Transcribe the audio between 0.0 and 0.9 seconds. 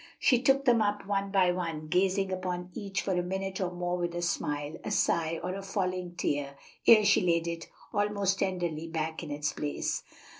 She took them